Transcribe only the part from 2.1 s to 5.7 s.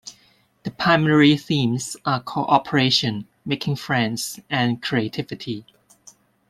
cooperation, making friends, and creativity.